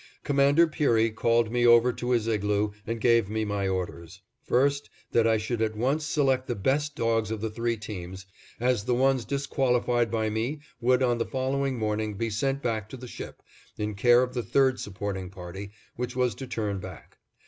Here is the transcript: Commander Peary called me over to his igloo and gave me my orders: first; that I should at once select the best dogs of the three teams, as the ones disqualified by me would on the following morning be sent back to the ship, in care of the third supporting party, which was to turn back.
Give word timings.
Commander 0.23 0.65
Peary 0.65 1.11
called 1.11 1.51
me 1.51 1.63
over 1.63 1.93
to 1.93 2.09
his 2.09 2.25
igloo 2.27 2.71
and 2.87 2.99
gave 2.99 3.29
me 3.29 3.45
my 3.45 3.67
orders: 3.67 4.23
first; 4.43 4.89
that 5.11 5.27
I 5.27 5.37
should 5.37 5.61
at 5.61 5.75
once 5.77 6.03
select 6.07 6.47
the 6.47 6.55
best 6.55 6.95
dogs 6.95 7.29
of 7.29 7.39
the 7.39 7.51
three 7.51 7.77
teams, 7.77 8.25
as 8.59 8.85
the 8.85 8.95
ones 8.95 9.25
disqualified 9.25 10.09
by 10.09 10.31
me 10.31 10.61
would 10.79 11.03
on 11.03 11.19
the 11.19 11.23
following 11.27 11.77
morning 11.77 12.15
be 12.15 12.31
sent 12.31 12.63
back 12.63 12.89
to 12.89 12.97
the 12.97 13.07
ship, 13.07 13.43
in 13.77 13.93
care 13.93 14.23
of 14.23 14.33
the 14.33 14.41
third 14.41 14.79
supporting 14.79 15.29
party, 15.29 15.69
which 15.97 16.15
was 16.15 16.33
to 16.33 16.47
turn 16.47 16.79
back. 16.79 17.19